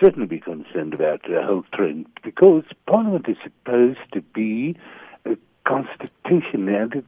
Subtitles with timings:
[0.00, 4.76] certainly be concerned about the whole trend because Parliament is supposed to be
[5.24, 7.04] a constitution and it,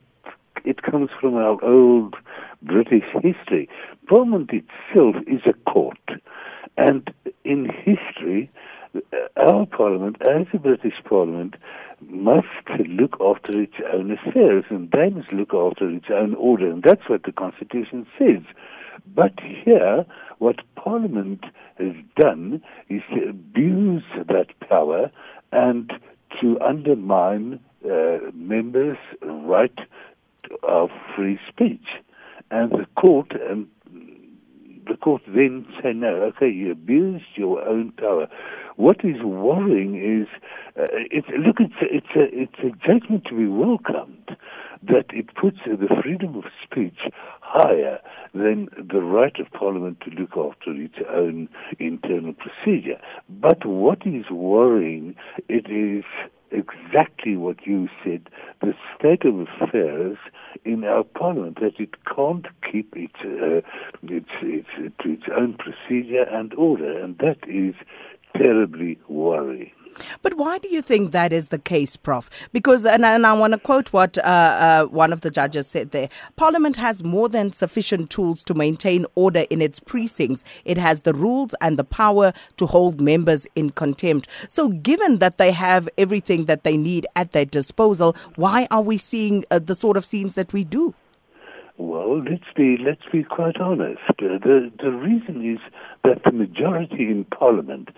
[0.65, 2.15] it comes from our old
[2.63, 3.69] British history.
[4.09, 5.99] Parliament itself is a court.
[6.77, 7.13] And
[7.45, 8.51] in history,
[8.95, 9.01] uh,
[9.37, 11.57] our Parliament, as a British Parliament,
[12.07, 12.47] must
[12.89, 16.71] look after its own affairs and they must look after its own order.
[16.71, 18.43] And that's what the Constitution says.
[19.15, 20.05] But here,
[20.39, 21.45] what Parliament
[21.79, 25.11] has done is to abuse that power
[25.53, 25.93] and
[26.41, 29.79] to undermine uh, members' right
[30.63, 31.87] of free speech.
[32.51, 33.67] And the court and
[34.89, 36.33] the court then say no.
[36.37, 38.29] Okay, you abused your own power.
[38.79, 40.29] What is worrying is,
[40.81, 40.87] uh,
[41.37, 44.37] look, it's a, it's a it's a judgment to be welcomed
[44.85, 47.01] that it puts the freedom of speech
[47.41, 47.99] higher
[48.35, 51.49] than the right of Parliament to look after its own
[51.81, 53.01] internal procedure.
[53.29, 55.17] But what is worrying,
[55.49, 56.05] it is
[56.53, 58.29] exactly what you said,
[58.61, 60.19] the state of affairs
[60.65, 63.61] in our parliament, that it can't keep its, uh,
[64.05, 64.69] its, its,
[65.05, 67.75] its own procedure and order, and that is
[68.39, 69.73] terribly worrying.
[70.23, 72.31] But why do you think that is the case, Prof?
[72.53, 75.91] Because, and, and I want to quote what uh, uh, one of the judges said
[75.91, 80.45] there Parliament has more than sufficient tools to maintain order in its precincts.
[80.65, 84.29] It has the rules and the power to hold members in contempt.
[84.49, 88.99] So, given that they have everything that they need at their disposal, why are we
[88.99, 90.95] seeing uh, the sort of scenes that we do?
[91.77, 94.01] Well, let's be let's be quite honest.
[94.11, 95.61] Uh, the the reason is
[96.03, 97.91] that the majority in Parliament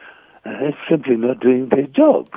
[0.45, 2.29] are simply not doing their job.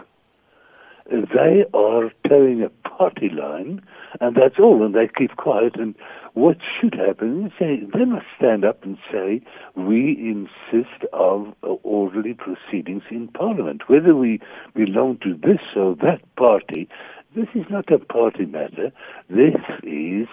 [1.09, 3.81] They are toeing a party line,
[4.21, 5.75] and that's all, and they keep quiet.
[5.75, 5.95] And
[6.33, 9.41] what should happen is they, they must stand up and say,
[9.75, 13.89] we insist of uh, orderly proceedings in Parliament.
[13.89, 14.39] Whether we
[14.75, 16.87] belong to this or that party,
[17.35, 18.91] this is not a party matter.
[19.29, 20.27] This is,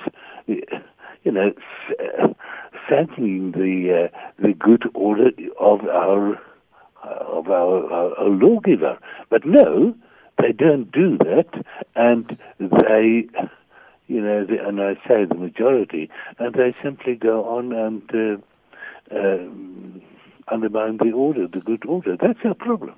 [0.48, 0.78] uh,
[1.24, 1.52] you know,
[2.88, 6.40] thanking uh, the uh, the good order of our
[7.10, 8.98] of our, our, our lawgiver.
[9.28, 9.94] But no,
[10.38, 13.28] they don't do that, and they,
[14.06, 19.16] you know, the, and I say the majority, and they simply go on and uh,
[19.16, 22.16] uh, undermine the order, the good order.
[22.20, 22.94] That's our problem.